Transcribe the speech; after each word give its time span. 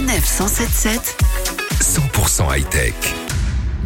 Sanef 0.00 0.24
177 0.24 1.14
100% 1.78 2.46
high-tech. 2.46 3.29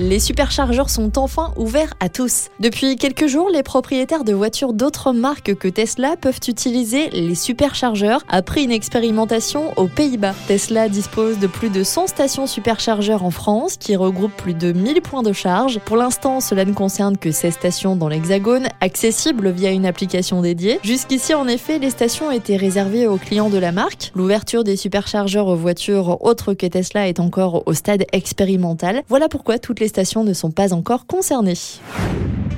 Les 0.01 0.19
superchargeurs 0.19 0.91
sont 0.91 1.19
enfin 1.19 1.53
ouverts 1.57 1.95
à 2.01 2.09
tous. 2.09 2.49
Depuis 2.59 2.97
quelques 2.97 3.29
jours, 3.29 3.49
les 3.49 3.63
propriétaires 3.63 4.25
de 4.25 4.33
voitures 4.33 4.73
d'autres 4.73 5.13
marques 5.13 5.55
que 5.55 5.69
Tesla 5.69 6.17
peuvent 6.21 6.41
utiliser 6.49 7.11
les 7.11 7.37
superchargeurs 7.37 8.25
après 8.29 8.65
une 8.65 8.73
expérimentation 8.73 9.73
aux 9.77 9.87
Pays-Bas. 9.87 10.35
Tesla 10.49 10.89
dispose 10.89 11.39
de 11.39 11.47
plus 11.47 11.71
de 11.71 11.85
100 11.85 12.09
stations 12.09 12.49
superchargeurs 12.49 13.23
en 13.23 13.31
France 13.31 13.77
qui 13.77 13.95
regroupent 13.95 14.37
plus 14.37 14.55
de 14.55 14.73
1000 14.73 15.01
points 15.01 15.23
de 15.23 15.33
charge. 15.33 15.79
Pour 15.85 15.97
l'instant, 15.97 16.41
cela 16.41 16.65
ne 16.65 16.73
concerne 16.73 17.17
que 17.17 17.31
16 17.31 17.55
stations 17.55 17.95
dans 17.95 18.09
l'Hexagone, 18.09 18.67
accessibles 18.81 19.53
via 19.53 19.71
une 19.71 19.87
application 19.87 20.43
dédiée. 20.43 20.81
Jusqu'ici, 20.83 21.35
en 21.35 21.47
effet, 21.47 21.79
les 21.79 21.91
stations 21.91 22.33
étaient 22.33 22.57
réservées 22.57 23.07
aux 23.07 23.17
clients 23.17 23.49
de 23.49 23.59
la 23.59 23.71
marque. 23.71 24.11
L'ouverture 24.17 24.65
des 24.65 24.75
superchargeurs 24.75 25.47
aux 25.47 25.55
voitures 25.55 26.19
autres 26.25 26.53
que 26.55 26.67
Tesla 26.67 27.07
est 27.07 27.21
encore 27.21 27.63
au 27.69 27.75
stade 27.75 28.07
expérimental. 28.11 29.05
Voilà 29.09 29.29
pourquoi 29.29 29.61
toutes 29.61 29.79
les 29.79 29.84
les 29.85 29.89
stations 29.89 30.25
ne 30.25 30.33
sont 30.33 30.51
pas 30.51 30.73
encore 30.73 31.07
concernées. 31.07 31.59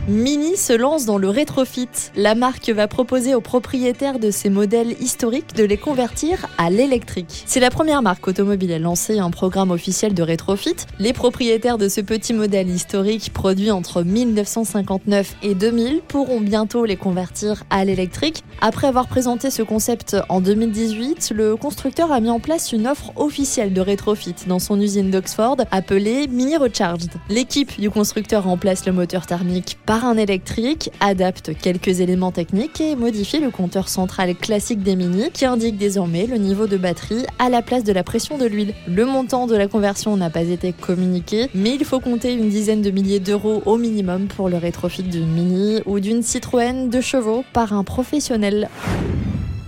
Mini 0.09 0.57
se 0.57 0.73
lance 0.73 1.05
dans 1.05 1.19
le 1.19 1.29
rétrofit. 1.29 1.89
La 2.15 2.37
marque 2.37 2.69
va 2.69 2.87
proposer 2.87 3.35
aux 3.35 3.41
propriétaires 3.41 4.21
de 4.21 4.31
ces 4.31 4.51
modèles 4.51 4.95
historiques 5.01 5.57
de 5.57 5.65
les 5.65 5.79
convertir 5.79 6.47
à 6.59 6.71
l'électrique. 6.71 7.43
C'est 7.45 7.59
la 7.59 7.71
première 7.71 8.03
marque 8.03 8.29
automobile 8.29 8.73
à 8.73 8.79
lancer 8.79 9.19
un 9.19 9.33
programme 9.33 9.73
officiel 9.73 10.15
de 10.15 10.23
rétrofit. 10.23 10.77
Les 11.01 11.13
propriétaires 11.13 11.77
de 11.77 11.89
ce 11.89 12.01
petit 12.01 12.35
modèle 12.35 12.69
historique 12.69 13.33
produit 13.33 13.73
entre 13.73 14.05
1959 14.05 15.39
et 15.43 15.57
2000 15.57 16.03
pourront 16.07 16.41
bientôt 16.41 16.85
les 16.85 16.97
convertir 16.97 17.65
à 17.71 17.85
l'électrique. 17.85 18.45
Après 18.61 18.87
avoir 18.87 19.09
présenté 19.09 19.51
ce 19.51 19.63
concept 19.63 20.17
en 20.29 20.41
2018, 20.41 21.33
le 21.35 21.57
constructeur 21.57 22.13
a 22.13 22.21
mis 22.21 22.31
en 22.31 22.39
place 22.39 22.71
une 22.71 22.87
offre 22.87 23.13
officielle 23.17 23.73
de 23.73 23.81
rétrofit 23.81 24.37
dans 24.47 24.61
son 24.61 24.81
usine 24.81 25.11
d'Oxford 25.11 25.57
appelée 25.73 26.29
Mini 26.29 26.57
Recharged. 26.57 27.11
L'équipe 27.29 27.81
du 27.81 27.91
constructeur 27.91 28.45
remplace 28.45 28.87
le 28.87 28.93
moteur 28.93 29.27
thermique 29.27 29.79
par 29.85 29.96
un 30.05 30.17
électrique, 30.17 30.91
adapte 31.01 31.53
quelques 31.57 32.01
éléments 32.01 32.33
techniques 32.33 32.81
et 32.81 32.97
modifie 32.97 33.41
le 33.41 33.51
compteur 33.51 33.89
central 33.89 34.35
classique 34.35 34.83
des 34.83 34.97
Mini 34.97 35.31
qui 35.33 35.45
indique 35.45 35.77
désormais 35.79 36.27
le 36.27 36.37
niveau 36.37 36.67
de 36.67 36.77
batterie 36.77 37.25
à 37.39 37.49
la 37.49 37.63
place 37.63 37.85
de 37.85 37.93
la 37.93 38.03
pression 38.03 38.37
de 38.39 38.47
l'huile. 38.47 38.75
Le 38.89 39.05
montant 39.05 39.47
de 39.47 39.57
la 39.57 39.69
conversion 39.69 40.17
n'a 40.17 40.31
pas 40.31 40.43
été 40.43 40.73
communiqué, 40.73 41.49
mais 41.55 41.75
il 41.75 41.85
faut 41.85 42.01
compter 42.01 42.33
une 42.33 42.49
dizaine 42.49 42.83
de 42.83 42.91
milliers 42.91 43.21
d'euros 43.21 43.63
au 43.65 43.79
minimum 43.79 44.27
pour 44.27 44.49
le 44.49 44.57
rétrofit 44.57 45.03
d'une 45.03 45.33
Mini 45.33 45.81
ou 45.87 46.01
d'une 46.01 46.23
Citroën 46.23 46.89
de 46.89 47.01
chevaux 47.01 47.45
par 47.53 47.73
un 47.73 47.85
professionnel. 47.85 48.69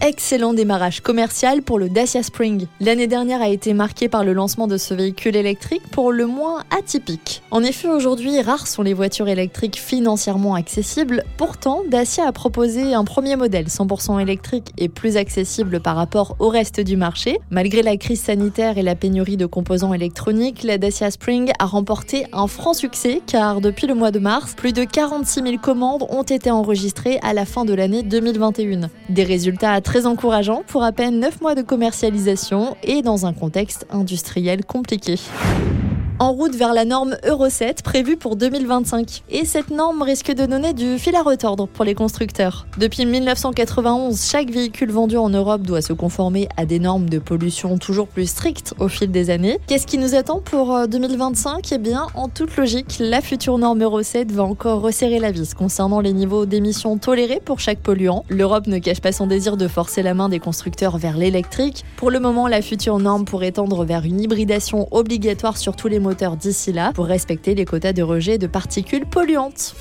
Excellent 0.00 0.54
démarrage 0.54 1.00
commercial 1.00 1.60
pour 1.60 1.80
le 1.80 1.88
Dacia 1.88 2.22
Spring. 2.22 2.66
L'année 2.80 3.08
dernière 3.08 3.42
a 3.42 3.48
été 3.48 3.74
marquée 3.74 4.08
par 4.08 4.22
le 4.22 4.32
lancement 4.32 4.68
de 4.68 4.76
ce 4.76 4.94
véhicule 4.94 5.34
électrique 5.34 5.82
pour 5.90 6.12
le 6.12 6.24
moins 6.24 6.62
atypique. 6.70 7.42
En 7.50 7.64
effet, 7.64 7.88
aujourd'hui, 7.88 8.40
rares 8.40 8.68
sont 8.68 8.82
les 8.82 8.94
voitures 8.94 9.26
électriques 9.26 9.76
financièrement 9.76 10.54
accessibles. 10.54 11.24
Pourtant, 11.36 11.82
Dacia 11.88 12.28
a 12.28 12.32
proposé 12.32 12.94
un 12.94 13.02
premier 13.02 13.34
modèle 13.34 13.66
100% 13.66 14.20
électrique 14.20 14.72
et 14.78 14.88
plus 14.88 15.16
accessible 15.16 15.80
par 15.80 15.96
rapport 15.96 16.36
au 16.38 16.48
reste 16.48 16.78
du 16.80 16.96
marché. 16.96 17.40
Malgré 17.50 17.82
la 17.82 17.96
crise 17.96 18.20
sanitaire 18.20 18.78
et 18.78 18.82
la 18.82 18.94
pénurie 18.94 19.36
de 19.36 19.46
composants 19.46 19.94
électroniques, 19.94 20.62
la 20.62 20.78
Dacia 20.78 21.10
Spring 21.10 21.50
a 21.58 21.66
remporté 21.66 22.24
un 22.32 22.46
franc 22.46 22.72
succès 22.72 23.20
car 23.26 23.60
depuis 23.60 23.88
le 23.88 23.94
mois 23.94 24.12
de 24.12 24.20
mars, 24.20 24.54
plus 24.54 24.72
de 24.72 24.84
46 24.84 25.42
000 25.42 25.56
commandes 25.58 26.06
ont 26.08 26.22
été 26.22 26.52
enregistrées 26.52 27.18
à 27.22 27.32
la 27.32 27.44
fin 27.44 27.64
de 27.64 27.74
l'année 27.74 28.04
2021. 28.04 28.90
Des 29.08 29.24
résultats 29.24 29.72
très 29.88 30.04
encourageant 30.04 30.64
pour 30.66 30.84
à 30.84 30.92
peine 30.92 31.18
9 31.18 31.40
mois 31.40 31.54
de 31.54 31.62
commercialisation 31.62 32.76
et 32.82 33.00
dans 33.00 33.24
un 33.24 33.32
contexte 33.32 33.86
industriel 33.88 34.66
compliqué 34.66 35.14
en 36.18 36.32
route 36.32 36.54
vers 36.54 36.72
la 36.72 36.84
norme 36.84 37.16
Euro 37.26 37.48
7 37.48 37.82
prévue 37.82 38.16
pour 38.16 38.36
2025. 38.36 39.22
Et 39.30 39.44
cette 39.44 39.70
norme 39.70 40.02
risque 40.02 40.32
de 40.32 40.46
donner 40.46 40.72
du 40.72 40.98
fil 40.98 41.14
à 41.14 41.22
retordre 41.22 41.68
pour 41.68 41.84
les 41.84 41.94
constructeurs. 41.94 42.66
Depuis 42.78 43.06
1991, 43.06 44.20
chaque 44.20 44.50
véhicule 44.50 44.90
vendu 44.90 45.16
en 45.16 45.28
Europe 45.28 45.62
doit 45.62 45.82
se 45.82 45.92
conformer 45.92 46.48
à 46.56 46.66
des 46.66 46.80
normes 46.80 47.08
de 47.08 47.18
pollution 47.18 47.78
toujours 47.78 48.08
plus 48.08 48.26
strictes 48.26 48.74
au 48.78 48.88
fil 48.88 49.10
des 49.10 49.30
années. 49.30 49.58
Qu'est-ce 49.66 49.86
qui 49.86 49.98
nous 49.98 50.14
attend 50.14 50.40
pour 50.40 50.88
2025 50.88 51.56
euh, 51.56 51.60
Eh 51.72 51.78
bien, 51.78 52.06
en 52.14 52.28
toute 52.28 52.56
logique, 52.56 52.96
la 52.98 53.20
future 53.20 53.58
norme 53.58 53.82
Euro 53.82 54.02
7 54.02 54.32
va 54.32 54.42
encore 54.42 54.80
resserrer 54.80 55.20
la 55.20 55.30
vis 55.30 55.54
concernant 55.54 56.00
les 56.00 56.12
niveaux 56.12 56.46
d'émissions 56.46 56.98
tolérés 56.98 57.40
pour 57.44 57.60
chaque 57.60 57.78
polluant. 57.78 58.24
L'Europe 58.28 58.66
ne 58.66 58.78
cache 58.78 59.00
pas 59.00 59.12
son 59.12 59.26
désir 59.26 59.56
de 59.56 59.68
forcer 59.68 60.02
la 60.02 60.14
main 60.14 60.28
des 60.28 60.40
constructeurs 60.40 60.98
vers 60.98 61.16
l'électrique. 61.16 61.84
Pour 61.96 62.10
le 62.10 62.18
moment, 62.18 62.48
la 62.48 62.62
future 62.62 62.98
norme 62.98 63.24
pourrait 63.24 63.52
tendre 63.52 63.84
vers 63.84 64.04
une 64.04 64.20
hybridation 64.20 64.88
obligatoire 64.90 65.56
sur 65.56 65.76
tous 65.76 65.88
les 65.88 66.00
d'ici 66.14 66.72
là 66.72 66.92
pour 66.92 67.06
respecter 67.06 67.54
les 67.54 67.64
quotas 67.64 67.92
de 67.92 68.02
rejet 68.02 68.38
de 68.38 68.46
particules 68.46 69.06
polluantes. 69.06 69.74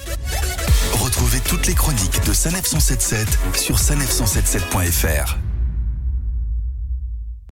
Retrouvez 0.94 1.40
toutes 1.48 1.68
les 1.68 1.74
chroniques 1.74 2.26
de 2.26 2.34
Sanef 2.34 2.66
177 2.66 3.28
sur 3.56 3.78
sanef177.fr. 3.78 5.47